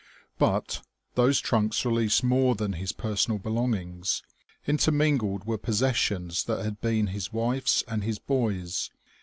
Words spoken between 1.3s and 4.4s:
trunks released more than his personal belongings;